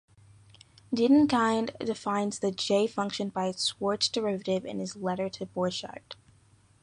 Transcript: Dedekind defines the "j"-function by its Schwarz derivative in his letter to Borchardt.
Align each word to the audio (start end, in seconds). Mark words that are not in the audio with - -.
Dedekind 0.91 1.77
defines 1.77 2.39
the 2.39 2.49
"j"-function 2.51 3.29
by 3.31 3.45
its 3.49 3.71
Schwarz 3.71 4.09
derivative 4.11 4.65
in 4.65 4.79
his 4.79 4.95
letter 4.95 5.29
to 5.29 5.45
Borchardt. 5.45 6.15